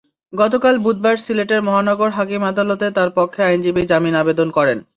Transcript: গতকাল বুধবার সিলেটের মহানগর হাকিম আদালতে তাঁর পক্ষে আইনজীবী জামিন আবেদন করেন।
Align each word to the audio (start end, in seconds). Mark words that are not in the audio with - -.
গতকাল 0.33 0.75
বুধবার 0.77 1.15
সিলেটের 1.17 1.61
মহানগর 1.61 2.09
হাকিম 2.11 2.41
আদালতে 2.43 2.87
তাঁর 2.91 3.09
পক্ষে 3.17 3.41
আইনজীবী 3.43 3.81
জামিন 3.91 4.15
আবেদন 4.21 4.47
করেন। 4.57 4.77